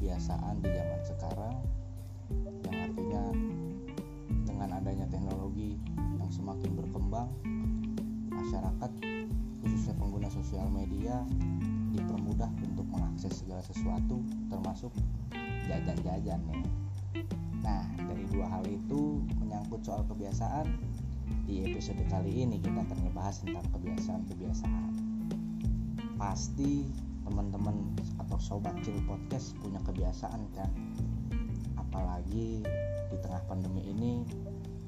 [0.00, 1.56] kebiasaan di zaman sekarang
[2.64, 3.24] yang artinya
[4.48, 5.76] dengan adanya teknologi
[6.16, 7.28] yang semakin berkembang
[8.32, 8.90] masyarakat
[9.60, 11.20] khususnya pengguna sosial media
[11.92, 14.88] dipermudah untuk mengakses segala sesuatu termasuk
[15.68, 16.64] jajan-jajan nih.
[17.60, 20.80] Nah dari dua hal itu menyangkut soal kebiasaan
[21.44, 24.92] di episode kali ini kita akan ngebahas tentang kebiasaan-kebiasaan.
[26.16, 26.88] Pasti
[27.30, 30.66] teman-teman atau sobat chill podcast punya kebiasaan kan?
[31.78, 32.66] Apalagi
[33.06, 34.26] di tengah pandemi ini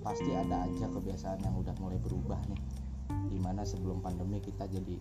[0.02, 2.58] pasti ada aja kebiasaan yang udah mulai berubah nih.
[3.30, 4.98] Di mana sebelum pandemi kita jadi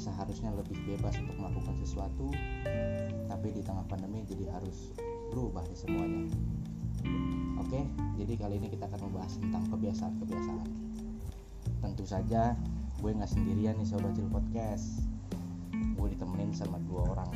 [0.00, 2.32] seharusnya lebih bebas untuk melakukan sesuatu
[3.30, 4.90] tapi di tengah pandemi jadi harus
[5.30, 6.24] berubah di semuanya.
[7.60, 7.84] Oke
[8.16, 10.68] jadi kali ini kita akan membahas tentang kebiasaan-kebiasaan.
[11.84, 12.56] Tentu saja
[12.98, 15.13] gue nggak sendirian nih sobat chill podcast
[16.04, 17.32] gue ditemenin sama dua orang.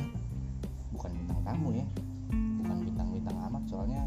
[0.93, 1.85] Bukan bintang tamu ya.
[2.29, 4.05] Bukan bintang-bintang amat soalnya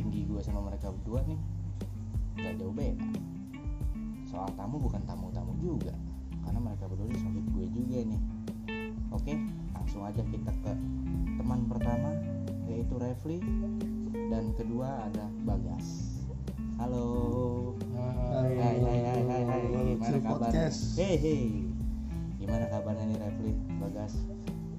[0.00, 1.40] tinggi gue sama mereka berdua nih
[2.40, 3.04] nggak jauh beda.
[4.24, 5.92] Soal tamu bukan tamu-tamu juga
[6.48, 8.22] karena mereka berdua sobat gue juga nih
[9.12, 9.34] oke
[9.76, 10.72] langsung aja kita ke
[11.36, 12.10] teman pertama
[12.64, 13.38] yaitu Refli
[14.30, 16.16] dan kedua ada Bagas.
[16.80, 17.76] Halo.
[17.92, 19.60] Hai, hai hai hai hai hai
[19.92, 21.69] gimana Chill kabarnya
[22.90, 24.14] kabarnya nih Refli Bagas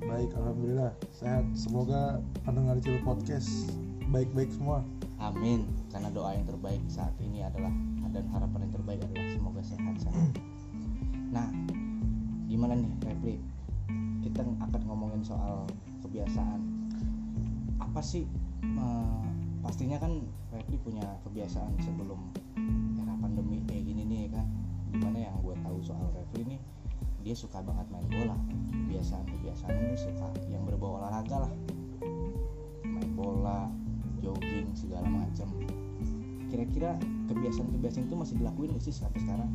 [0.03, 1.47] Baik, alhamdulillah sehat.
[1.55, 3.71] Semoga pendengar Chill Podcast
[4.11, 4.83] baik-baik semua.
[5.15, 5.63] Amin.
[5.87, 7.71] Karena doa yang terbaik saat ini adalah
[8.11, 10.35] dan harapan yang terbaik adalah semoga sehat-sehat.
[11.31, 11.55] Nah,
[12.51, 13.39] gimana nih Repli?
[14.27, 15.63] Kita akan ngomongin soal
[16.03, 16.59] kebiasaan.
[17.79, 18.27] Apa sih?
[18.67, 19.23] eh,
[19.63, 20.19] pastinya kan
[20.51, 22.19] Repli punya kebiasaan sebelum
[22.99, 24.51] era pandemi kayak gini nih kan.
[24.91, 26.59] Di mana yang gue tahu soal Repli nih,
[27.21, 28.37] dia suka banget main bola.
[28.73, 31.53] Kebiasaan-kebiasaan ini suka yang berbau olahraga lah.
[32.85, 33.69] Main bola,
[34.21, 35.49] jogging segala macam
[36.51, 36.99] kira-kira
[37.31, 39.49] kebiasaan-kebiasaan itu masih dilakuin gak sih sampai sekarang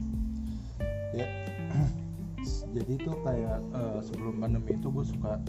[1.15, 1.29] Ya.
[2.77, 5.41] Jadi itu kayak eh, sebelum pandemi itu gue suka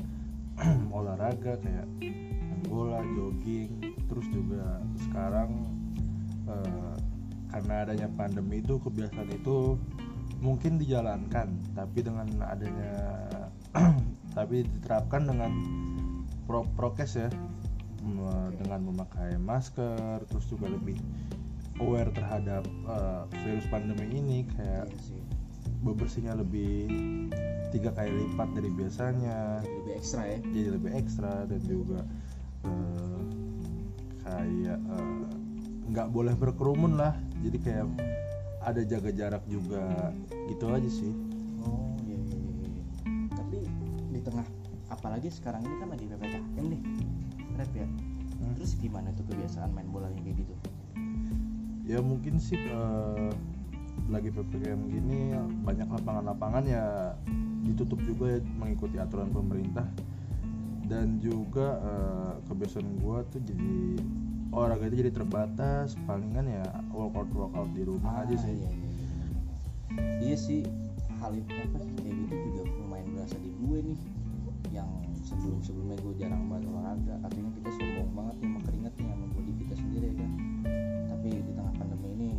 [0.95, 5.51] olahraga kayak main bola, jogging, terus juga sekarang
[6.47, 6.95] eh,
[7.51, 9.75] karena adanya pandemi itu kebiasaan itu
[10.41, 12.93] mungkin dijalankan, tapi dengan adanya
[14.37, 15.51] tapi diterapkan dengan
[16.45, 17.29] pro prokes ya.
[18.07, 20.95] Mem- dengan memakai masker terus juga lebih
[21.83, 25.21] aware terhadap uh, virus pandemi ini kayak Iya sih.
[25.83, 26.87] bebersihnya lebih
[27.69, 29.61] tiga kali lipat dari biasanya.
[29.61, 30.37] Lebih ekstra ya.
[30.39, 32.01] Jadi lebih ekstra dan juga
[32.63, 33.21] uh,
[34.23, 35.25] kayak uh,
[35.91, 37.13] nggak boleh berkerumun lah.
[37.43, 37.85] Jadi kayak
[38.67, 40.11] ada jaga jarak juga.
[40.51, 41.11] Gitu aja sih.
[41.63, 42.83] Oh iya, iya, iya, iya.
[43.31, 43.57] tapi
[44.11, 44.47] di tengah
[44.91, 46.81] apalagi sekarang ini kan lagi ppkm nih
[47.55, 47.87] rep ya.
[48.37, 48.53] Hmm.
[48.53, 50.53] terus gimana tuh kebiasaan main bola yang kayak gitu?
[51.87, 53.31] Ya mungkin sih eh,
[54.11, 55.33] lagi ppkm gini
[55.63, 57.15] banyak lapangan-lapangan ya
[57.65, 59.87] ditutup juga ya mengikuti aturan pemerintah.
[60.87, 63.99] Dan juga eh, kebiasaan gua tuh jadi
[64.51, 66.63] olahraga itu jadi terbatas palingan ya
[66.95, 68.55] workout workout di rumah aja sih.
[68.55, 68.89] iya, iya,
[70.23, 70.37] iya.
[70.39, 70.63] sih
[71.19, 71.91] hal itu apa sih?
[71.99, 73.99] Kayak gitu juga lumayan berasa di gue nih
[74.71, 74.89] yang
[75.25, 77.15] sebelum sebelumnya gue jarang banget olahraga.
[77.27, 80.31] Katanya kita sombong banget nih sama keringetnya sama body kita sendiri ya kan.
[81.11, 82.29] Tapi di tengah pandemi ini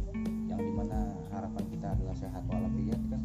[0.49, 0.99] yang di mana
[1.29, 3.21] harapan kita adalah sehat walafiat kan.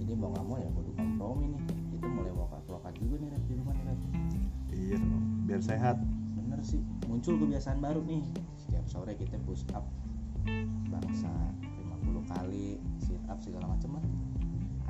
[0.00, 1.62] Jadi mau nggak mau ya kudu kompromi nih.
[1.94, 4.00] Kita mulai workout workout juga nih Rep, di rumah nih Rep.
[4.74, 4.98] iya
[5.46, 5.96] biar sehat.
[6.34, 8.20] Bener sih muncul kebiasaan baru nih.
[8.60, 9.88] Setiap sore kita push up
[10.92, 11.32] bangsa
[12.04, 14.04] 50 kali sit up segala macam lah.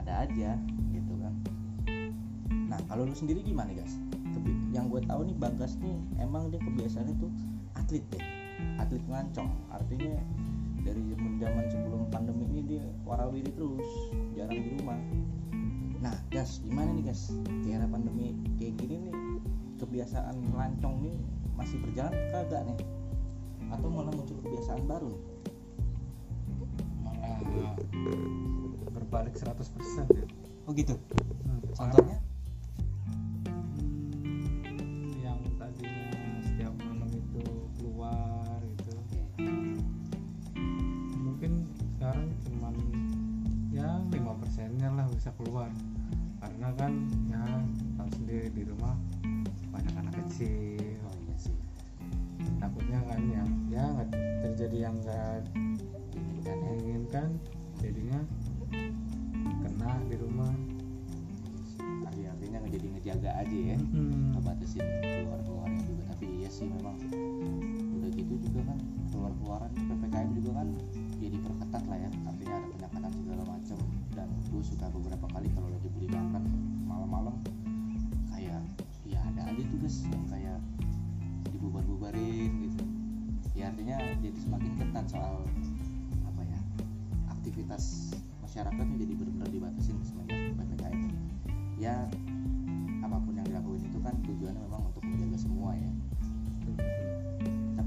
[0.03, 0.51] Ada aja
[0.91, 1.35] gitu kan.
[2.67, 3.95] Nah kalau lu sendiri gimana guys?
[4.75, 7.31] Yang gue tahu nih Bagas nih emang dia kebiasaannya tuh
[7.79, 8.25] atlet deh.
[8.83, 9.49] Atlet ngancong.
[9.71, 10.19] Artinya
[10.83, 13.89] dari zaman zaman sebelum pandemi ini dia warawiri terus
[14.35, 14.99] jarang di rumah.
[16.03, 17.31] Nah gas gimana nih gas
[17.63, 19.15] di era pandemi kayak gini nih
[19.79, 21.17] kebiasaan lancong nih
[21.59, 22.79] masih berjalan kagak nih?
[23.75, 25.23] Atau malah muncul kebiasaan baru nih?
[27.03, 27.75] Malah
[28.95, 29.59] berbalik 100%
[30.15, 30.25] ya.
[30.65, 30.95] Oh gitu?
[31.43, 32.19] Hmm, contohnya?
[34.23, 37.43] hmm, yang tadinya setiap malam itu
[37.83, 38.95] keluar gitu.
[41.19, 41.67] Mungkin
[41.99, 42.75] sekarang cuman
[43.75, 45.67] ya 5% pengennya lah bisa keluar.
[46.39, 46.93] Karena kan
[47.27, 47.43] ya
[47.99, 48.95] tahu sendiri di rumah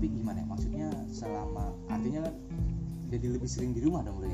[0.01, 2.33] tapi gimana ya maksudnya selama artinya kan
[3.13, 4.33] jadi lebih sering di rumah dong ya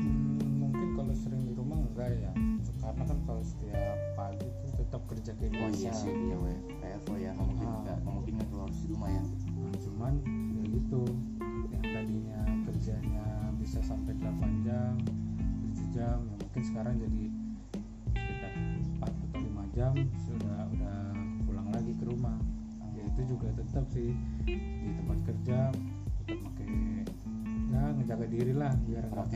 [0.00, 2.32] Hmm, mungkin kalau sering di rumah enggak ya.
[2.80, 6.36] Karena kan kalau setiap pagi tuh tetap kerja kayak oh biasa iya sih iya
[6.80, 7.32] PFO ya.
[7.36, 7.55] nggak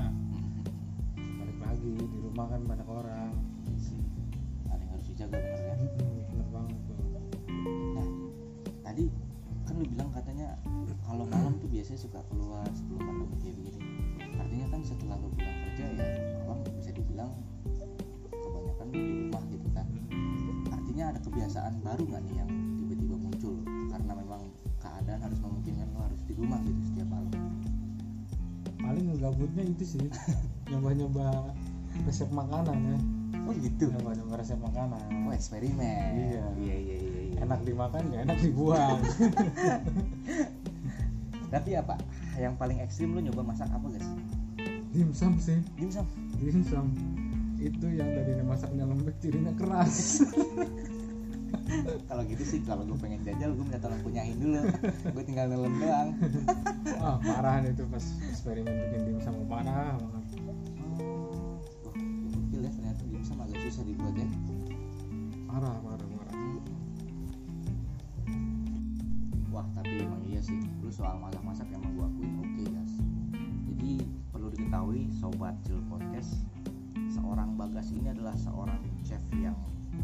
[29.26, 30.06] gabutnya itu sih.
[30.70, 31.50] Nyoba-nyoba
[32.06, 32.98] resep makanan ya.
[33.50, 33.90] Oh gitu?
[33.90, 35.02] Nyoba-nyoba resep makanan.
[35.26, 36.10] Oh eksperimen.
[36.14, 36.46] Iya.
[36.62, 37.38] iya iya iya, iya.
[37.42, 39.00] enak dimakan gak enak dibuang.
[41.54, 41.96] Tapi apa?
[42.38, 44.10] Yang paling ekstrim lu nyoba masak apa guys?
[44.94, 45.58] Dimsum sih.
[45.80, 46.06] Dimsum
[46.36, 46.92] dimsum
[47.56, 50.22] itu yang tadinya masaknya lembek cirinya keras.
[52.06, 54.70] Kalau gitu sih kalau gue pengen jajal gue minta tolong punyain dulu.
[55.16, 56.10] Gue tinggal nelen doang
[57.00, 60.24] parah nih itu pas eksperimen bikin dimsum parah banget
[61.84, 64.28] wah gokil ya ternyata dimsum agak susah dibuat ya.
[65.48, 66.36] Parah parah parah
[69.52, 70.60] wah tapi emang iya sih.
[70.84, 72.94] Lu soal masak-masak emang gue akuin oke guys.
[73.72, 73.94] Jadi
[74.32, 76.44] perlu diketahui sobat Cil Podcast
[77.12, 79.56] seorang Bagas ini adalah seorang chef yang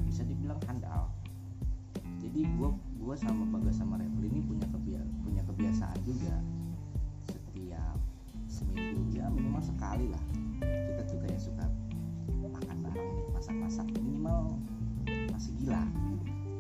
[0.08, 1.12] bisa dibilang handal.
[2.22, 2.70] Jadi gue
[3.02, 6.38] gua sama Bagas sama Rebel ini punya kebia punya kebiasaan juga
[9.22, 10.24] ya minimal sekali lah.
[10.62, 11.66] Kita tuh kayak suka
[12.42, 14.58] makan bareng masak-masak minimal
[15.30, 15.86] nasi gila.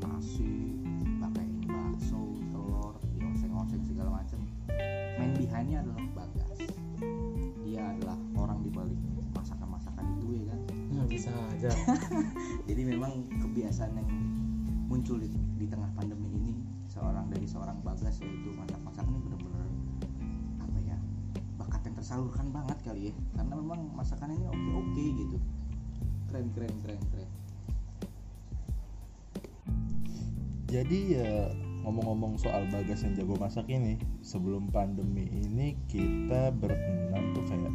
[0.05, 0.77] Nasi
[1.17, 4.39] pakai bakso telur dioseng-oseng segala macam
[5.17, 6.59] main behindnya adalah Bagas.
[7.65, 8.99] Dia adalah orang di balik
[9.33, 10.59] masakan-masakan itu ya kan?
[10.93, 11.71] Nggak bisa aja.
[12.69, 14.09] Jadi memang kebiasaan yang
[14.85, 16.53] muncul di, di tengah pandemi ini
[16.91, 19.50] seorang dari seorang bagas yaitu masak-masak ini benar-benar
[22.11, 23.13] tersalurkan banget kali ya.
[23.39, 25.37] Karena memang masakan ini oke oke gitu.
[26.27, 27.29] Keren keren keren keren.
[30.67, 31.55] Jadi ya
[31.87, 37.71] ngomong-ngomong soal bagas yang jago masak ini sebelum pandemi ini kita berenam tuh kayak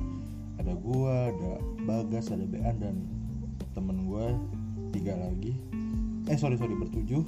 [0.61, 1.57] ada gua ada
[1.89, 3.09] bagas ada Bean dan
[3.73, 4.37] temen gua
[4.93, 5.57] tiga lagi.
[6.29, 7.25] Eh sorry sorry bertujuh.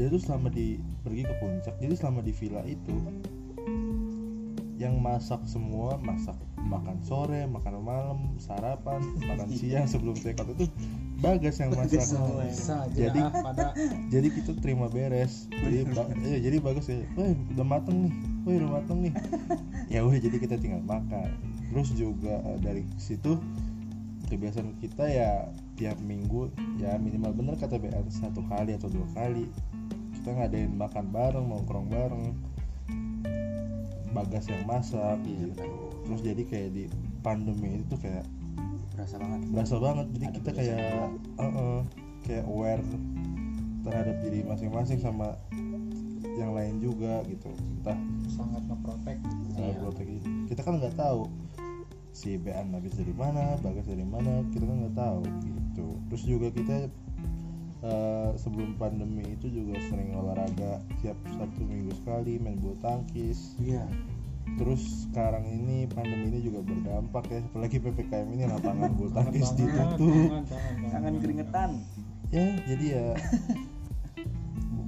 [0.00, 2.96] Jadi tuh selama di pergi ke puncak jadi selama di villa itu
[4.80, 10.64] yang masak semua masak makan sore makan malam sarapan makan siang sebelum take out itu
[11.20, 12.00] bagas yang masak.
[12.00, 12.48] semua ya.
[12.48, 13.76] bisa Jadi- pada
[14.08, 15.52] jadi kita terima beres.
[15.52, 17.04] Jadi ba- iya, jadi bagus ya.
[17.12, 18.12] Wah udah mateng nih.
[18.48, 19.12] Wah udah mateng nih.
[19.92, 21.28] Ya wah jadi kita tinggal makan.
[21.68, 23.36] Terus juga eh, dari situ
[24.32, 26.48] kebiasaan kita ya tiap minggu
[26.80, 29.44] ya minimal bener kata BR satu kali atau dua kali.
[30.16, 32.32] Kita ngadain makan bareng nongkrong bareng
[34.10, 35.66] bagas yang masak Iya, gitu.
[36.06, 36.84] terus jadi kayak di
[37.20, 38.24] pandemi itu kayak
[38.94, 39.40] berasa banget.
[39.48, 40.06] berasa banget.
[40.12, 40.94] Jadi Ada kita kayak
[41.38, 41.78] uh-uh,
[42.26, 42.82] kayak aware
[43.80, 45.38] terhadap diri masing-masing sama
[46.36, 47.48] yang lain juga gitu.
[47.80, 47.96] Entah
[48.28, 49.18] sangat ngeprotek
[49.56, 49.72] Iya.
[49.80, 49.92] uh,
[50.48, 51.28] kita kan nggak tahu
[52.10, 55.86] si Bean habis dari mana bagas dari mana kita kan nggak tahu gitu.
[56.10, 56.76] Terus juga kita
[57.84, 63.56] uh, sebelum pandemi itu juga sering olahraga tiap satu minggu sekali main bulu tangkis.
[63.60, 63.84] Iya.
[64.58, 70.44] Terus sekarang ini pandemi ini juga berdampak ya apalagi ppkm ini lapangan bulu tangkis ditutup.
[70.90, 71.12] Jangan.
[71.20, 71.70] keringetan.
[72.30, 73.06] Ya jadi ya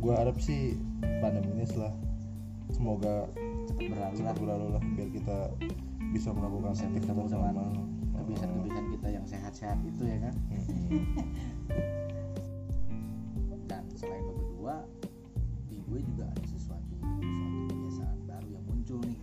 [0.02, 0.78] gua harap sih
[1.22, 1.94] pandemi ini setelah
[2.72, 3.28] semoga
[3.68, 4.16] cepet berlalu lah.
[4.16, 5.38] cepat berlalu lah biar kita
[6.12, 7.68] bisa melakukan aktivitas normal.
[8.12, 10.34] kebiasaan-kebiasaan kita yang sehat-sehat itu ya kan
[14.02, 14.76] selain lo berdua
[15.71, 17.23] di gue juga ada sesuatu suatu
[17.71, 19.21] kebiasaan baru yang muncul nih.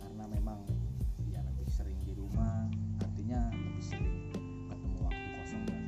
[0.00, 0.64] Karena memang
[1.28, 2.64] ya lebih sering di rumah
[3.04, 4.32] artinya lebih sering
[4.72, 5.84] ketemu waktu kosong dan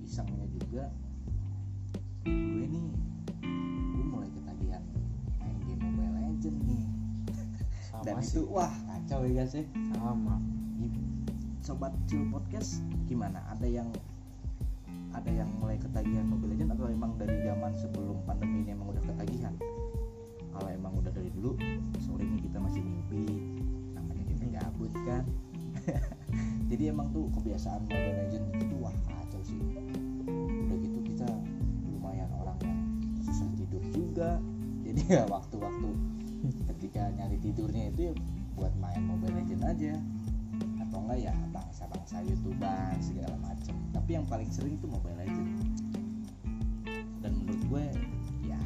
[0.00, 0.84] isengnya juga.
[2.24, 2.88] Gue nih
[3.92, 4.84] gue mulai ketagihan
[5.36, 6.84] main game Mobile Legend nih.
[7.84, 8.40] Sama dan sih.
[8.40, 9.64] itu wah kacau ya guys ya.
[9.92, 10.40] Sama.
[11.60, 13.44] Sobat chill podcast gimana?
[13.52, 13.92] Ada yang
[15.10, 19.02] ada yang mulai ketagihan Mobile Legends atau emang dari zaman sebelum pandemi ini emang udah
[19.02, 19.54] ketagihan?
[20.50, 21.58] Kalau emang udah dari dulu
[22.02, 23.26] sorry nih kita masih mimpi
[23.94, 25.24] namanya kita gabut kan?
[26.70, 29.58] Jadi emang tuh kebiasaan Mobile Legends itu wah kacau sih.
[30.66, 31.28] Udah gitu kita
[31.90, 32.78] lumayan orang yang
[33.26, 34.38] susah tidur juga.
[34.86, 35.90] Jadi ya waktu-waktu
[36.70, 38.12] ketika nyari tidurnya itu ya
[38.54, 39.94] buat main Mobile Legends aja.
[40.86, 43.74] Atau enggak ya bangsa-bangsa youtuber segala macem
[44.10, 45.86] tapi yang paling sering tuh Mobile Legends.
[47.22, 47.84] Dan menurut gue
[48.42, 48.58] ya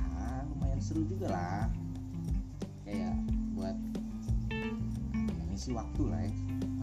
[0.48, 1.68] lumayan seru juga lah.
[2.88, 3.12] Kayak
[3.52, 3.76] buat
[5.12, 6.32] apa ya, ngisi waktu lah ya.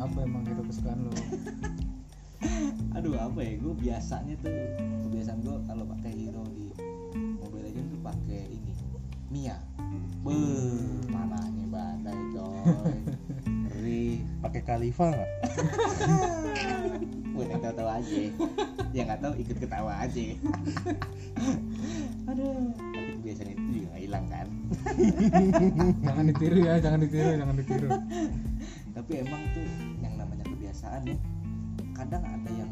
[0.06, 1.13] Apa emang hero kesukaan lo
[3.01, 3.58] aduh apa ya?
[3.58, 4.53] Gue biasanya tuh
[5.10, 6.70] kebiasaan gue kalau pakai hero di
[7.18, 8.74] Mobile Legends tuh pakai ini
[9.34, 9.58] Mia.
[10.22, 12.94] Beuh, mananya badai coy.
[13.65, 14.22] Ngeri.
[14.46, 15.30] Pakai kalifa nggak
[18.00, 18.22] aja.
[18.96, 20.22] Yang nggak tahu ikut ketawa aja.
[22.32, 22.72] Aduh.
[22.76, 24.48] Tapi kebiasaan itu juga hilang kan.
[26.06, 27.90] Jangan ditiru ya jangan ditiru jangan ditiru.
[28.92, 29.68] Tapi emang tuh
[30.00, 31.18] yang namanya kebiasaan ya
[31.96, 32.72] kadang ada yang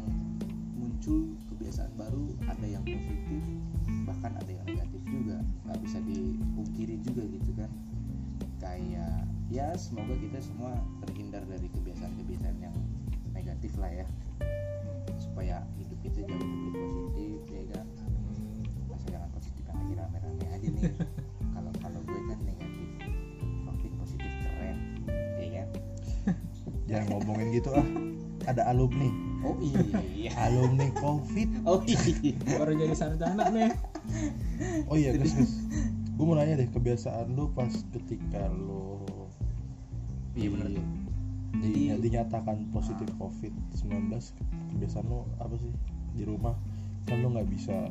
[0.74, 3.42] muncul kebiasaan baru ada yang positif
[4.08, 5.38] bahkan ada yang negatif juga.
[5.68, 7.70] Nggak bisa dipungkiri juga gitu kan.
[8.60, 12.76] Kayak ya semoga kita semua terhindar dari kebiasaan-kebiasaan yang
[13.34, 14.06] negatif lah ya
[15.18, 17.86] supaya hidup kita jauh lebih positif ya kan?
[18.86, 20.82] Masa jangan positif yang lagi rame-rame aja nih.
[21.54, 22.88] Kalau kalau gue kan negatif
[23.66, 24.76] covid positif keren
[25.36, 25.68] ya kan?
[26.88, 27.88] Jangan ngomongin gitu ah.
[28.48, 29.10] Ada alumni.
[29.44, 30.32] Oh iya.
[30.48, 31.48] Alumni covid.
[31.68, 32.32] Oh iya.
[32.56, 33.74] Baru jadi sarjana nih.
[34.88, 35.52] Oh iya guys guys
[36.20, 39.00] gue mau nanya deh kebiasaan lu pas ketika lu
[40.36, 40.84] iya bener tuh
[41.58, 44.34] di- dinyatakan positif covid 19
[44.70, 45.72] kebiasaan lu apa sih?
[46.14, 46.54] Di rumah
[47.10, 47.90] kan lu nggak bisa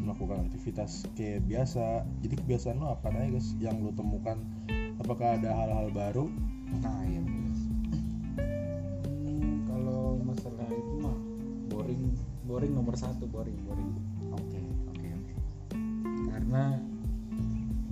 [0.00, 2.08] melakukan aktivitas kayak biasa.
[2.24, 4.40] Jadi kebiasaan lu apa nih guys yang lu temukan?
[5.00, 6.24] Apakah ada hal-hal baru?
[6.80, 7.20] Nah iya.
[9.28, 11.16] Hmm, kalau masalah itu mah
[11.68, 12.16] boring
[12.48, 13.92] boring nomor satu boring boring.
[14.32, 15.34] Oke oke oke.
[16.32, 16.80] Karena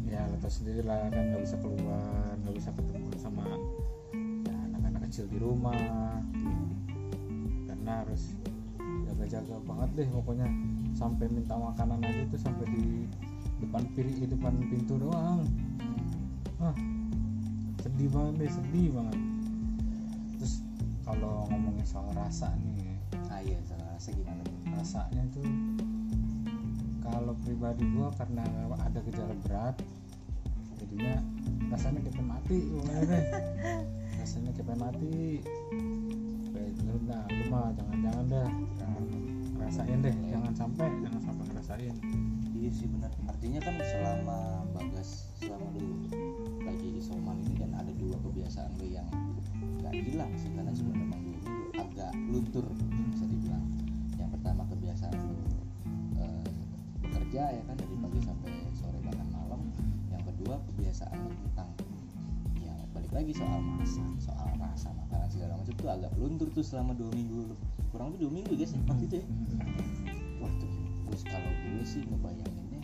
[0.08, 3.44] ya lo tau sendiri lah kan nggak bisa keluar nggak bisa ketemu sama
[5.18, 5.74] kecil di rumah
[7.66, 8.38] karena harus
[8.78, 10.46] jaga-jaga banget deh pokoknya.
[10.94, 13.02] Sampai minta makanan aja tuh sampai di
[13.58, 15.42] depan piri di depan pintu doang.
[16.62, 16.70] Ah
[17.82, 19.18] sedih banget deh sedih banget.
[20.38, 20.62] Terus
[21.02, 22.94] kalau ngomongin soal rasa nih
[23.34, 25.50] ah iya salah rasa gimana rasanya tuh
[27.02, 28.46] kalau pribadi gua karena
[28.78, 29.74] ada gejala berat
[30.78, 31.18] jadinya
[31.74, 32.58] rasanya pengen mati
[34.28, 35.40] rasanya pengen mati.
[36.52, 38.50] Kayak nah lu mah jangan jangan dah.
[38.76, 39.04] Jangan
[39.56, 41.94] ngerasain deh jangan sampai jangan sampai ngerasain.
[42.52, 46.12] Iya sih benar artinya kan selama bagas selama lu
[46.60, 49.08] lagi isoman ini kan ada dua kebiasaan lu yang
[49.80, 52.66] nggak hilang sih karena sebenarnya memang dulu lu agak luntur
[53.16, 53.64] bisa dibilang.
[54.20, 55.40] Yang pertama kebiasaan lu
[56.20, 56.48] eh,
[57.00, 59.64] bekerja ya kan dari pagi sampai sore bahkan malam.
[60.12, 61.77] Yang kedua kebiasaan lu tentang
[63.08, 67.08] balik lagi soal masak soal rasa makanan segala macam tuh agak luntur tuh selama dua
[67.16, 67.56] minggu.
[67.88, 69.26] Kurang lebih dua minggu guys ya waktu itu ya.
[70.44, 70.68] wah tuh
[71.08, 72.82] terus kalau gue sih ngebayanginnya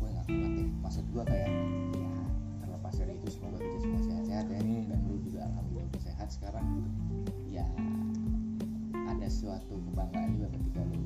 [0.00, 0.68] gue nggak kuat deh.
[0.80, 1.52] Maksud gue kayak
[2.00, 2.12] ya
[2.64, 4.60] terlepas dari itu semoga kita semua sehat-sehat ya.
[4.88, 6.66] Dan lu juga alhamdulillah udah sehat sekarang.
[7.52, 7.68] Ya
[8.96, 11.04] ada suatu kebanggaan juga ketika lu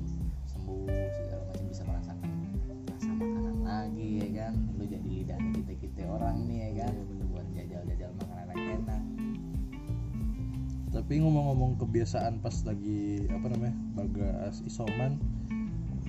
[11.20, 15.20] ngomong-ngomong kebiasaan pas lagi apa namanya bagas isoman.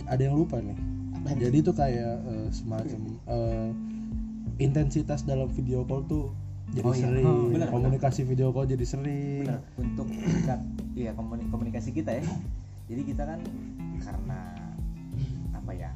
[0.07, 0.77] Ada yang lupa nih.
[1.37, 3.69] Jadi tuh kayak eh, semacam eh,
[4.57, 6.33] intensitas dalam video call tuh
[6.71, 7.03] jadi Oh iya.
[7.03, 7.25] sering.
[7.27, 9.43] Oh, benar, komunikasi video call jadi sering.
[9.45, 9.61] Benar.
[9.77, 10.59] Untuk tingkat
[10.95, 12.25] iya komuni- komunikasi kita ya.
[12.87, 13.39] Jadi kita kan
[14.01, 14.39] karena
[15.53, 15.91] apa ya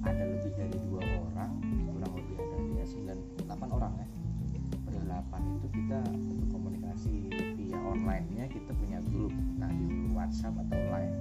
[0.00, 1.50] ada lebih dari dua orang
[1.92, 4.06] kurang lebih ada ya sembilan delapan orang ya.
[4.88, 7.16] Delapan itu kita untuk komunikasi
[7.68, 9.28] via online nya kita punya grup.
[9.60, 11.12] Nah di grup WhatsApp atau line.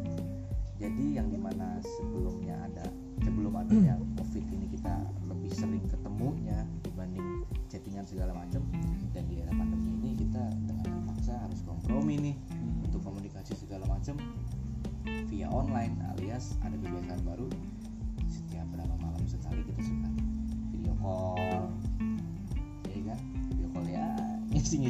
[0.79, 2.87] Jadi yang di mana sebelumnya ada
[3.19, 4.95] sebelum adanya covid ini kita
[5.27, 8.63] lebih sering ketemunya dibanding chattingan segala macam.
[9.11, 12.35] Dan di era pandemi ini kita dengan terpaksa harus kompromi nih
[12.87, 14.15] untuk komunikasi segala macam
[15.27, 17.51] via online alias ada kebiasaan baru.
[18.31, 20.16] Setiap berapa malam sekali kita suka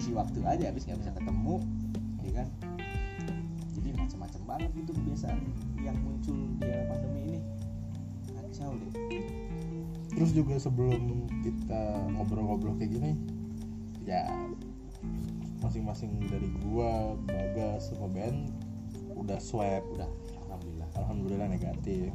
[0.07, 1.55] ngisi-ngisi waktu aja habis nggak bisa ketemu
[2.23, 2.47] ya kan?
[3.75, 5.39] Jadi macam-macam banget gitu kebiasaan
[5.83, 7.39] yang muncul di era pandemi ini.
[8.31, 8.91] Kacau deh.
[10.15, 11.81] Terus juga sebelum kita
[12.15, 13.11] ngobrol-ngobrol kayak gini
[14.07, 14.23] ya
[15.59, 18.47] masing-masing dari gua bagas sama Ben
[19.19, 20.07] udah swab udah
[20.47, 20.87] alhamdulillah.
[20.95, 22.09] Alhamdulillah negatif.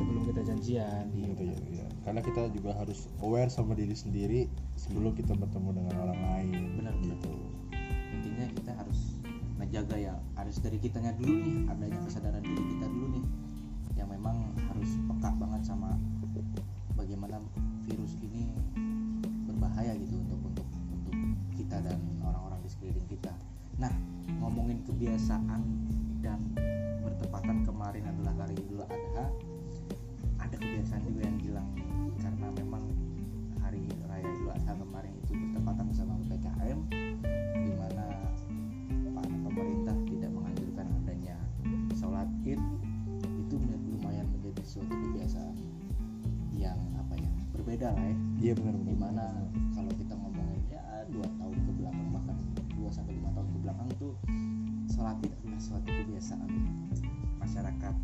[0.00, 1.04] Sebelum kita janjian.
[1.12, 1.86] Gitu ya, ya.
[2.02, 4.40] karena kita juga harus aware sama diri sendiri
[4.80, 7.14] sebelum kita bertemu dengan orang lain benar benar.
[7.20, 7.32] gitu.
[8.16, 9.00] Intinya kita harus
[9.56, 13.24] menjaga ya harus dari kitanya dulu nih adanya kesadaran diri kita dulu nih
[13.96, 15.96] yang memang harus peka banget sama
[16.94, 17.40] bagaimana
[17.88, 18.52] virus ini
[19.48, 21.14] berbahaya gitu untuk untuk untuk
[21.56, 23.32] kita dan orang-orang di sekeliling kita.
[23.80, 23.90] Nah
[24.38, 25.60] ngomongin kebiasaan
[26.22, 26.38] dan
[27.02, 29.30] bertepatan kemarin adalah hari Idul Adha.
[30.42, 31.70] Ada kebiasaan juga yang hilang
[32.18, 32.82] karena memang
[33.62, 36.78] hari raya Idul Adha kemarin itu bertepatan sama PPKM
[37.62, 38.06] di mana
[39.22, 41.38] pemerintah tidak menganjurkan adanya
[41.94, 42.58] sholat id.
[43.46, 45.54] Itu lumayan menjadi suatu kebiasaan
[46.58, 48.18] yang apa ya berbeda lah ya.
[48.50, 48.90] Iya benar benar.
[48.90, 49.24] Di mana
[49.78, 52.36] kalau kita ngomongin ya dua tahun ke belakang bahkan
[52.74, 54.18] dua sampai lima tahun ke belakang tuh
[54.90, 56.50] sholat id adalah suatu kebiasaan
[57.56, 57.96] masyarakat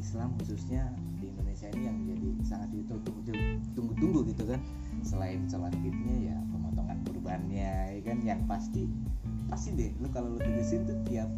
[0.00, 0.88] Islam khususnya
[1.20, 4.60] di Indonesia ini yang jadi sangat ditunggu-tunggu gitu kan.
[5.04, 8.88] Selain sholat idnya ya pemotongan kurbannya ya kan yang pasti
[9.52, 11.28] pasti deh lu kalau lu tegesin tuh tiap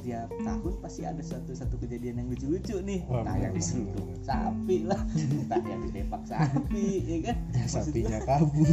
[0.00, 3.04] tiap tahun pasti ada satu satu kejadian yang lucu-lucu nih.
[3.04, 7.36] Wah, entah yang diseruduk sapi lah entah yang didepak sapi ya kan.
[7.52, 8.66] Ya, Maksud sapinya gua, kabur.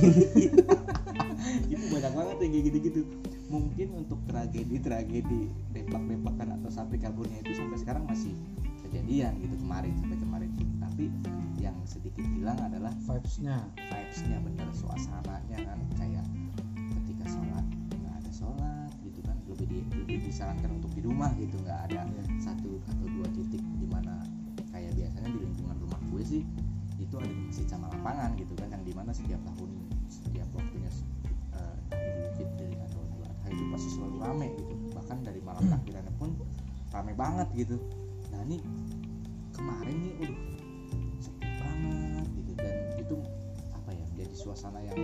[1.72, 3.02] Itu banyak banget yang kayak gitu-gitu.
[3.48, 5.42] Mungkin untuk tragedi-tragedi
[5.76, 8.34] depak-depakan atau sapi kaburnya itu sampai sekarang masih
[8.88, 10.50] kejadian gitu kemarin sampai kemarin.
[10.80, 11.06] Tapi
[11.60, 13.60] yang sedikit hilang adalah vibesnya.
[13.76, 15.80] vibesnya bener suasananya kan.
[16.00, 16.26] Kayak
[17.04, 19.38] ketika sholat nggak ada sholat gitu kan.
[19.52, 22.24] Lebih di, lebih disarankan untuk di rumah gitu nggak ada Iya.
[22.40, 24.24] satu atau dua titik di mana
[24.72, 26.42] kayak biasanya di lingkungan rumah gue sih
[26.98, 28.72] itu ada di masjid sama lapangan gitu kan.
[28.72, 29.70] Yang di mana setiap tahun
[30.08, 30.92] setiap waktunya
[31.58, 33.02] eh, Idul Fitri atau
[33.48, 34.74] Adha itu pasti selalu rame gitu.
[34.96, 35.80] Bahkan dari malam pun
[36.94, 37.78] rame banget gitu.
[38.34, 38.58] Nah ini
[39.56, 40.38] kemarin nih udah
[41.22, 42.52] sepi banget gitu.
[42.58, 43.16] Dan itu
[43.74, 44.98] apa ya menjadi suasana yang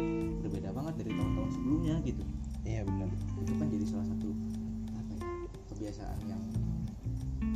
[0.44, 2.24] berbeda banget dari tahun-tahun sebelumnya gitu.
[2.64, 3.10] Iya benar.
[3.44, 4.30] Itu kan jadi salah satu
[4.96, 5.26] apa ya
[5.74, 6.42] kebiasaan yang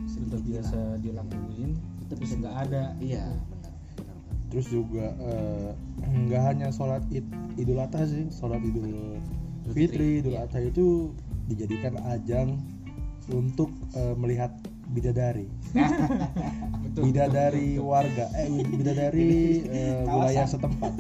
[0.08, 1.28] sudah sedikit biasa hilang.
[1.30, 1.72] dilakuin
[2.06, 2.84] Tetap bisa nggak ada.
[3.04, 3.78] Iya benar
[4.48, 5.72] terus juga eh,
[6.08, 7.28] nggak hanya sholat id
[7.60, 9.20] idul adha sih sholat idul
[9.76, 10.48] Fitri, idul iya.
[10.48, 11.12] adha itu
[11.52, 12.56] dijadikan ajang
[13.32, 14.52] untuk eh, melihat
[14.88, 15.48] bidadari.
[16.88, 19.30] Betul bidadari warga eh bidadari
[19.68, 20.54] eh, wilayah Kawasan.
[20.60, 20.92] setempat.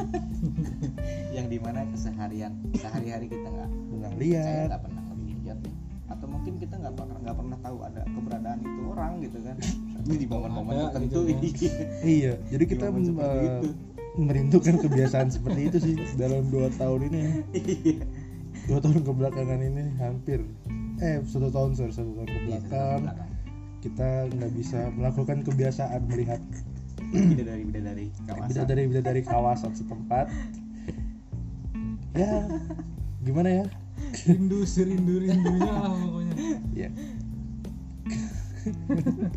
[1.31, 4.69] Yang di mana keseharian sehari-hari kita nggak lihat.
[4.83, 5.73] pernah nih.
[6.07, 9.55] Atau mungkin kita nggak pernah nggak pernah tahu ada keberadaan itu orang gitu kan.
[10.07, 11.67] Ini di momen-momen tertentu gitu.
[11.67, 11.83] iya.
[12.03, 13.59] iya jadi kita eh,
[14.17, 17.19] merindukan kebiasaan seperti itu sih dalam dua tahun ini.
[17.19, 17.31] Ya.
[17.55, 18.03] Iya.
[18.67, 20.43] dua tahun kebelakangan ini hampir
[20.97, 23.29] eh satu tahun sorry satu tahun Iya, ke belakang belakang.
[23.77, 26.41] kita nggak bisa melakukan kebiasaan melihat
[27.13, 28.49] bidadari bidadari kawasan.
[28.49, 30.27] Bidadari bidadari kawasan setempat.
[32.13, 32.49] Ya
[33.21, 33.65] gimana ya?
[34.25, 36.33] Rindu serindu rindunya lah pokoknya.
[36.73, 36.89] Ya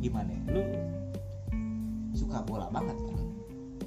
[0.00, 0.64] gimana lu
[2.16, 3.20] suka bola banget kan?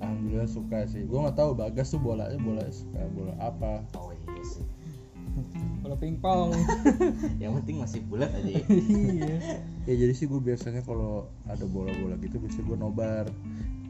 [0.03, 1.03] Alhamdulillah suka sih.
[1.07, 3.83] Gue nggak tahu bagas tuh bolanya bola suka bola apa?
[3.97, 4.65] Oh iya sih.
[5.83, 6.53] Bola pingpong.
[7.43, 8.63] yang penting masih bulat aja ya.
[8.69, 9.37] Iya.
[9.83, 13.25] Ya jadi sih gue biasanya kalau ada bola-bola gitu biasanya gue nobar.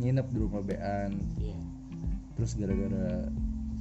[0.02, 1.22] Nginep di rumah bean.
[1.38, 1.60] Iya.
[2.34, 3.30] Terus gara-gara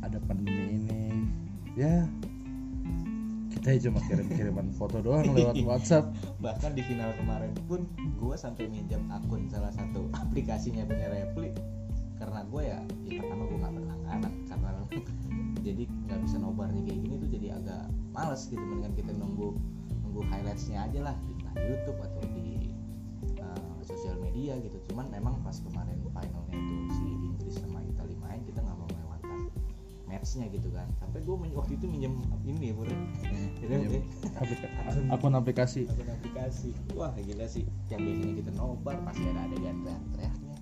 [0.02, 1.24] ada pandemi ini
[1.72, 2.05] ya
[3.62, 6.11] kita cuma kirim-kiriman foto doang lewat WhatsApp.
[6.42, 11.55] Bahkan di final kemarin pun gue sampai minjam akun salah satu aplikasinya punya Repli.
[12.18, 14.70] Karena gue ya, ya pertama gue nggak berlangganan karena
[15.66, 18.59] jadi nggak bisa nobar nih kayak gini tuh jadi agak males gitu.
[18.59, 19.55] Mendingan kita nunggu
[20.03, 22.75] nunggu highlightsnya aja lah di YouTube atau di
[23.38, 24.75] uh, sosial media gitu.
[24.90, 27.09] Cuman memang pas kemarin finalnya itu si
[30.23, 30.87] matchnya gitu kan.
[31.03, 32.15] Sampai gue waktu itu minjem
[32.47, 34.07] ini ya Minjem.
[34.39, 34.71] Aplika-
[35.11, 35.91] akun aplikasi.
[35.91, 36.71] Akun aplikasi.
[36.95, 37.67] Wah gila sih.
[37.91, 40.55] Yang biasanya kita nobar pasti ada adegan teriak-teriaknya.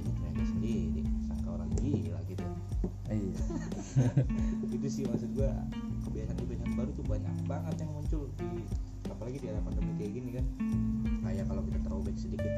[0.00, 2.46] Ini teriaknya sendiri sangka orang gila gitu.
[3.12, 3.40] Iya.
[4.80, 5.52] Itu sih maksud gua
[6.08, 8.64] kebiasaan-kebiasaan baru tuh banyak banget yang muncul di
[9.04, 10.44] apalagi di era pandemi kayak gini kan.
[11.28, 12.53] Kayak kalau kita throwback sedikit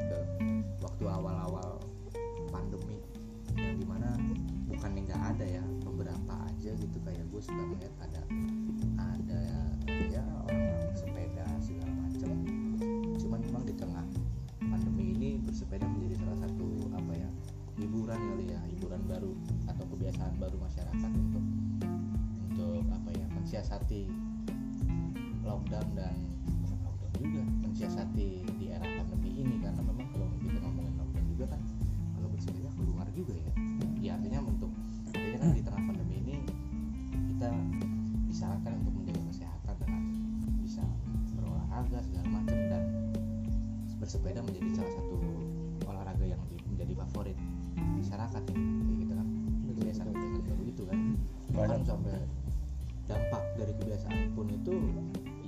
[54.37, 54.75] kebiasaan pun itu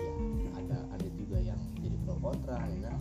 [0.02, 2.98] ya ada ada juga yang jadi pro kontra ya kan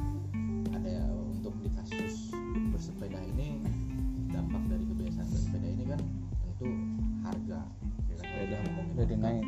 [0.77, 2.29] ada untuk di kasus
[2.77, 3.65] bersepeda ini
[4.29, 6.01] dampak dari kebiasaan bersepeda ini kan
[6.45, 6.69] tentu
[7.25, 7.61] harga
[8.05, 8.27] ya kan?
[8.29, 8.59] Sepeda
[9.01, 9.47] Jadi naik.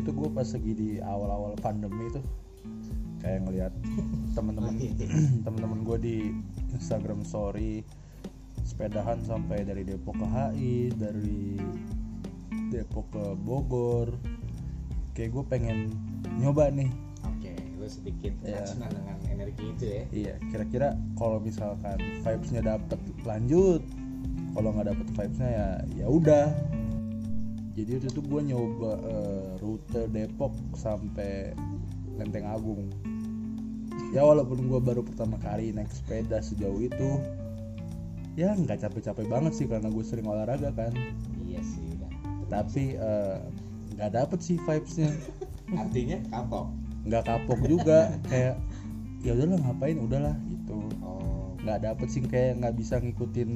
[0.00, 2.24] Waktu itu gue pas lagi di awal-awal pandemi itu
[3.20, 3.72] kayak ngeliat
[4.36, 4.72] teman-teman
[5.44, 6.16] teman-teman gue di
[6.72, 7.84] Instagram Story
[8.64, 11.60] sepedahan sampai dari Depok ke HI dari
[12.72, 14.16] Depok ke Bogor.
[15.12, 15.78] Kayak gue pengen
[16.40, 16.88] nyoba nih.
[17.28, 17.52] Oke
[17.90, 20.02] sedikit keracunan dengan energi itu ya.
[20.16, 20.88] Iya kira-kira
[21.20, 22.96] kalau misalkan vibesnya dapet
[23.28, 23.84] lanjut.
[24.56, 26.69] Kalau nggak dapet vibesnya ya ya udah
[27.84, 31.56] jadi waktu itu gue nyoba eh, rute Depok sampai
[32.20, 32.92] Lenteng Agung.
[34.10, 37.08] Ya walaupun gue baru pertama kali naik sepeda sejauh itu
[38.34, 40.92] ya nggak capek-capek banget sih karena gue sering olahraga kan.
[41.46, 42.10] Iya sih udah.
[42.52, 43.38] Tapi eh,
[43.96, 45.10] nggak dapet sih vibesnya.
[45.72, 46.66] Artinya kapok?
[47.06, 48.60] Nggak kapok juga kayak
[49.24, 49.96] ya udahlah ngapain?
[49.96, 50.78] Udahlah gitu.
[51.00, 51.56] Oh.
[51.64, 53.50] Nggak dapet sih kayak nggak bisa ngikutin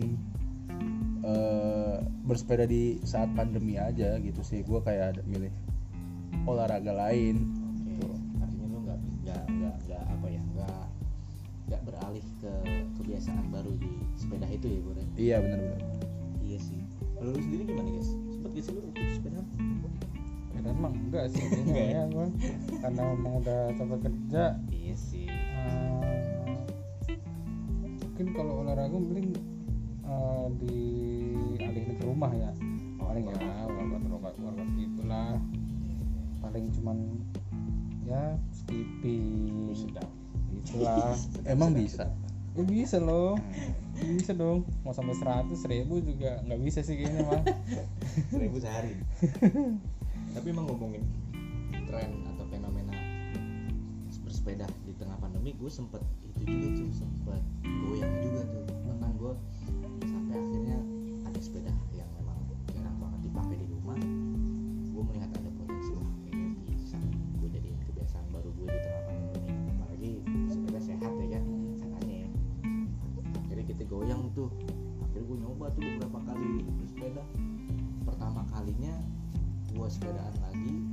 [1.25, 5.51] eh, bersepeda di saat pandemi aja gitu sih gue kayak ada milih
[6.45, 8.17] olahraga lain Oke, Tuh.
[8.39, 9.43] artinya lu nggak nggak
[9.81, 10.83] nggak apa ya nggak
[11.65, 12.53] nggak beralih ke
[12.95, 15.03] kebiasaan baru di sepeda itu ya Bro?
[15.17, 15.81] iya benar-benar
[16.45, 16.77] Iya sih.
[17.17, 18.11] Kalau lu sendiri gimana guys?
[18.29, 19.41] Sempet gak sih lu ikut sepeda?
[20.45, 21.89] sepedaan mah enggak sih Enggak ya?
[21.91, 22.27] ya gua
[22.79, 25.27] karena emang udah capek kerja Iya sih.
[25.33, 26.53] eh,
[28.05, 29.33] mungkin kalau olahraga mending
[30.05, 32.51] eh, dialihin ke rumah ya.
[33.01, 35.37] Paling ya workout workout workout gitulah
[36.45, 36.99] paling cuman
[38.05, 39.73] ya skipping.
[39.75, 40.09] Sedap.
[40.55, 41.17] gitulah
[41.53, 42.07] emang bisa?
[42.55, 43.35] Ya bisa loh.
[43.99, 44.63] Bisa dong.
[44.87, 47.43] Mau sampai seratus ribu juga nggak bisa sih kayaknya mah
[48.33, 48.95] Seribu sehari.
[50.35, 51.03] Tapi emang ngomongin
[51.87, 52.95] tren atau fenomena
[54.25, 58.64] bersepeda di tengah pandemi, gue sempet itu juga tuh sempet goyang juga tuh.
[79.85, 80.84] Gua sepedaan lagi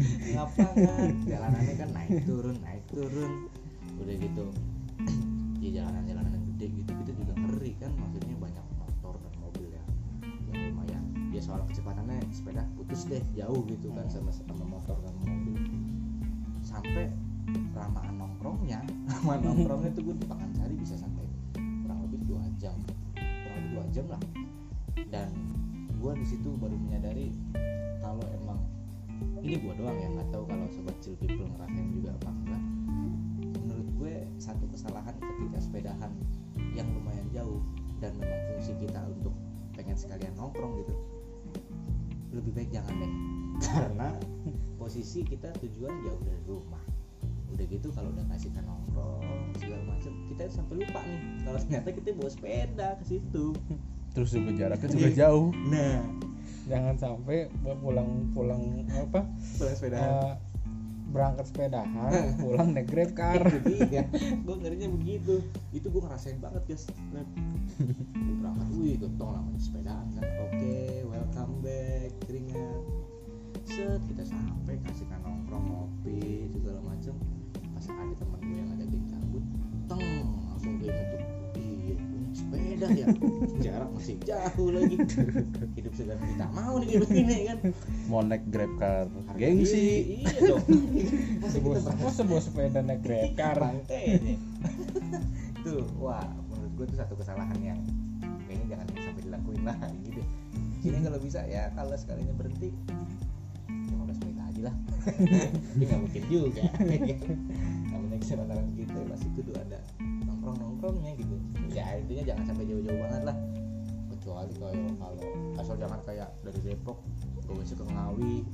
[0.00, 3.32] ngapa kan jalanannya kan naik turun naik turun.
[4.00, 4.46] Udah gitu.
[5.62, 7.92] Ya jalanan-jalanan gede gitu kita juga ngeri kan.
[7.96, 9.84] Maksudnya banyak motor dan mobil ya
[10.50, 11.04] yang lumayan.
[11.30, 15.56] Ya soal kecepatannya sepeda putus deh jauh gitu kan sama sama motor dan mobil.
[16.64, 17.12] Sampai
[17.74, 18.80] lamaan nongkrongnya
[19.10, 21.24] lama nongkrongnya tuh gue di Pakansari bisa sampai
[21.84, 22.76] kurang lebih dua jam.
[23.14, 24.22] Kurang lebih dua jam lah.
[25.08, 25.28] Dan
[26.04, 27.23] gue di situ baru menyadari
[29.54, 32.62] ini gue doang yang nggak tahu kalau sobat chill people ngerasain juga apa enggak.
[33.62, 36.10] Menurut gue satu kesalahan ketika sepedahan
[36.74, 37.62] yang lumayan jauh
[38.02, 39.30] dan memang fungsi kita untuk
[39.78, 40.94] pengen sekalian nongkrong gitu
[42.34, 43.12] lebih baik jangan deh.
[43.78, 44.10] Karena
[44.74, 46.82] posisi kita tujuan jauh dari rumah.
[47.54, 52.10] Udah gitu kalau udah kasihkan nongkrong segala macam kita sampai lupa nih kalau ternyata kita
[52.18, 53.54] bawa sepeda ke situ.
[54.18, 55.54] Terus juga jaraknya juga jauh.
[55.70, 56.23] Nah
[56.64, 59.24] jangan sampai pulang pulang apa?
[59.60, 59.98] Pulang sepeda.
[60.00, 60.34] Eh,
[61.14, 63.38] berangkat sepedahan pulang naik grab car.
[63.70, 64.10] Iya
[64.42, 65.46] gue ngerinya begitu.
[65.70, 70.26] Itu gue ngerasain banget guys gue berangkat wih gentong namanya sepedaan kan.
[70.50, 72.82] Oke welcome back keringat.
[73.62, 77.14] Set kita sampai kasihkan nongkrong ngopi segala macem.
[77.78, 78.73] Pas ada teman gue yang
[82.84, 83.06] sepeda ya?
[83.60, 84.16] Jarak masih.
[84.24, 84.96] Jauh lagi.
[85.76, 87.58] Hidup segan kita mau nih kayak begini kan?
[88.08, 89.06] Mau naik grab car.
[89.08, 89.72] Harga gengsi.
[89.72, 90.64] diri, iya dong.
[91.54, 91.76] Sebuah
[92.12, 93.58] sebuah sepeda naik grab car.
[95.64, 97.80] itu wah menurut gue itu satu kesalahan yang
[98.44, 100.20] kayaknya jangan sampai dilakuin lah gitu.
[100.84, 102.68] Ini kalau bisa ya kalau sekalinya berhenti
[103.72, 104.76] 15 menit aja lah.
[105.72, 106.62] Ini nggak mungkin juga.
[106.84, 109.80] Namanya kesempatan kita masih kudu ada
[110.44, 111.13] nongkrong nongkrongnya gitu
[111.74, 113.36] ya intinya jangan sampai jauh-jauh banget lah.
[114.14, 115.26] Kecuali kalau kalau
[115.58, 116.98] asal jangan kayak dari Depok
[117.44, 118.34] ke WC ke Ngawi.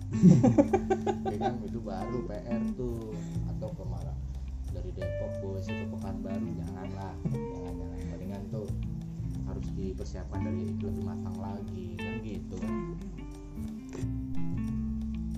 [1.31, 3.13] Ya kan itu baru PR tuh.
[3.55, 4.17] Atau ke malah
[4.73, 7.15] dari Depok ke WC ke Pekanbaru janganlah.
[7.29, 8.09] Jangan jangan.
[8.09, 8.67] Palingan tuh
[9.47, 12.57] harus dipersiapkan dari lebih matang lagi kan gitu.
[12.59, 12.75] Kan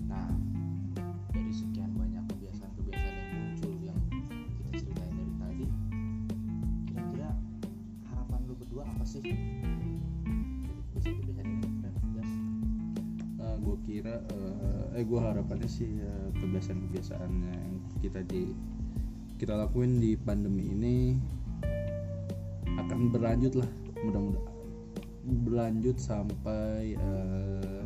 [0.06, 0.28] nah
[1.32, 1.91] dari sekian
[9.12, 9.37] sih?
[12.16, 12.31] Gas?
[13.62, 18.51] gue kira eh, eh gue harapannya sih eh, kebiasaan-kebiasaan yang kita di
[19.37, 20.96] kita lakuin di pandemi ini
[22.75, 23.70] akan berlanjut lah
[24.03, 24.51] mudah-mudahan
[25.22, 27.85] berlanjut sampai eh,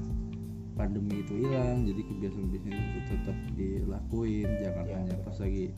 [0.79, 5.75] pandemi itu hilang jadi kebiasaan-kebiasaan itu tetap dilakuin jangan Ya, hanya pas lagi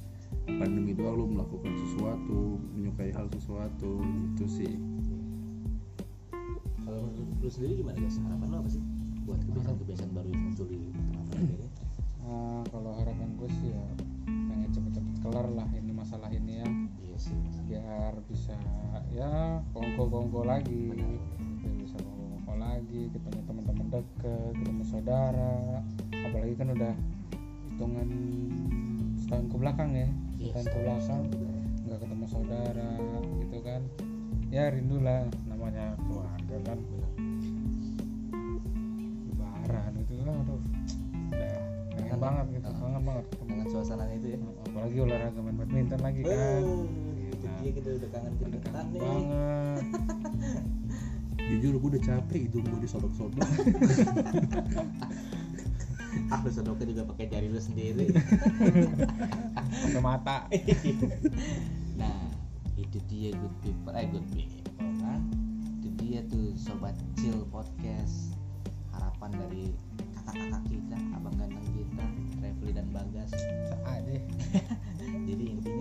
[0.46, 3.98] pandemi doang lu melakukan sesuatu menyukai hal sesuatu
[4.34, 4.72] itu sih
[7.48, 8.82] lu sendiri gimana guys harapan lu apa sih
[9.24, 11.68] buat kebiasaan-kebiasaan baru yang muncul di tengah pandemi ini?
[12.20, 13.84] Nah, kalau harapan gue sih ya
[14.28, 16.68] pengen cepet-cepet kelar lah ini masalah ini ya.
[17.00, 18.52] Iya sih biar bisa
[19.16, 20.92] ya kongko-kongko lagi.
[21.32, 25.56] Biar bisa kongko ngerokok lagi ketemu teman-teman deket ketemu saudara.
[26.12, 26.94] Apalagi kan udah
[27.72, 28.08] hitungan
[29.24, 30.08] setahun ke belakang ya.
[30.36, 30.68] Iya, setahun
[31.32, 32.90] ke belakang nggak ketemu saudara
[33.40, 33.80] gitu kan.
[34.52, 36.76] Ya rindulah namanya keluarga kan
[40.08, 40.60] bener lebaran itu kan aduh
[41.88, 42.18] udah Kangen.
[42.18, 43.24] banget gitu kangen banget.
[43.42, 44.38] dengan suasana itu ya.
[44.64, 46.30] Apalagi olahraga main badminton lagi kan.
[46.30, 46.60] Eh,
[47.28, 49.00] itu dia kita udah kangen Udah kangen nih.
[49.00, 49.82] banget.
[51.48, 53.48] Jujur gue udah capek hidung gue disodok-sodok.
[56.28, 58.12] Ah lu sodoknya juga pakai jari lu sendiri.
[59.60, 60.44] Pakai mata.
[62.00, 62.20] Nah
[62.74, 64.68] itu dia good people eh good people
[64.98, 65.20] kan?
[65.74, 68.36] Itu dia tuh sobat chill podcast.
[68.90, 69.64] Harapan dari
[70.28, 72.06] kakak-kakak kita abang ganteng kita
[72.44, 73.32] Refli dan Bagas.
[73.88, 74.16] Aja
[75.28, 75.77] jadi intinya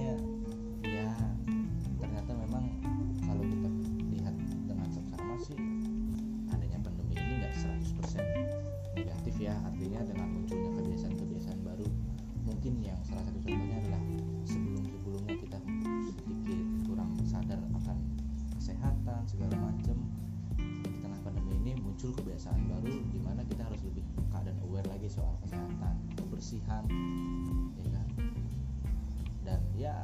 [29.88, 29.96] ya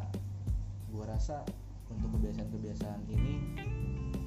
[0.95, 1.43] gua rasa
[1.91, 3.59] untuk kebiasaan-kebiasaan ini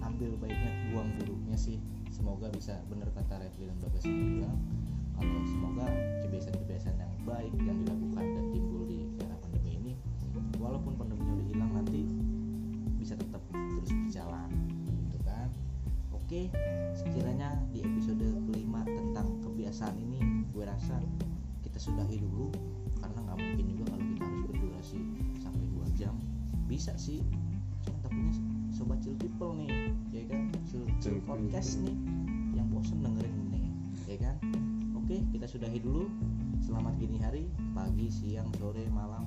[0.04, 1.80] ambil baiknya buang buruknya sih.
[2.12, 4.58] Semoga bisa bener kata Refli dan Bagas yang bilang
[5.16, 5.86] kalau semoga
[6.24, 9.92] kebiasaan-kebiasaan yang baik yang dilakukan dan timbul di era pandemi ini
[10.60, 12.02] walaupun pandeminya udah hilang nanti
[13.00, 14.48] bisa tetap terus berjalan
[15.08, 15.48] gitu kan.
[16.12, 16.52] Oke
[16.96, 20.20] sekiranya di episode kelima tentang kebiasaan ini
[20.52, 20.96] gue rasa
[21.64, 22.48] kita sudahi dulu
[23.00, 25.00] karena nggak mungkin juga kalau kita harus berdurasi
[25.96, 26.14] jam.
[26.68, 27.24] Bisa sih.
[27.82, 28.32] Cuman takutnya
[28.70, 30.52] sobat chill people nih ya kan?
[31.00, 31.96] Chill, podcast nih
[32.52, 33.66] yang bosen dengerin nih
[34.04, 34.36] ya kan?
[34.92, 36.12] Oke kita sudahi dulu.
[36.60, 39.24] Selamat gini hari pagi siang sore malam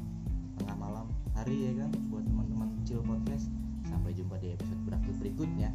[0.61, 1.89] tengah malam hari ya kan?
[2.13, 3.49] Buat teman-teman chill podcast.
[3.89, 4.79] Sampai jumpa di episode
[5.17, 5.73] berikutnya